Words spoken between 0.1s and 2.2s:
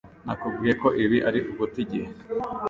Nakubwiye ko ibi ari uguta igihe.